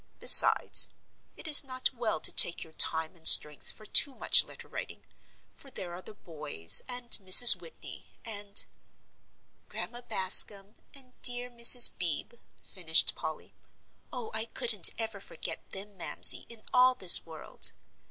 Besides, 0.19 0.89
it 1.37 1.47
is 1.47 1.63
not 1.63 1.93
well 1.93 2.19
to 2.21 2.31
take 2.31 2.63
your 2.63 2.73
time 2.73 3.15
and 3.15 3.27
strength 3.27 3.71
for 3.71 3.85
too 3.85 4.15
much 4.15 4.43
letter 4.43 4.67
writing, 4.67 5.05
for 5.51 5.69
there 5.69 5.93
are 5.93 6.01
the 6.01 6.15
boys, 6.15 6.81
and 6.87 7.11
Mrs. 7.21 7.61
Whitney 7.61 8.07
and" 8.25 8.65
"Grandma 9.69 10.01
Bascom 10.01 10.73
and 10.91 11.13
dear 11.21 11.51
Mrs. 11.51 11.95
Beebe," 11.99 12.37
finished 12.63 13.13
Polly. 13.13 13.53
"Oh, 14.11 14.31
I 14.33 14.45
couldn't 14.45 14.89
ever 14.97 15.19
forget 15.21 15.69
them, 15.69 15.97
Mamsie, 15.97 16.47
in 16.49 16.63
all 16.73 16.95
this 16.95 17.23
world." 17.23 17.71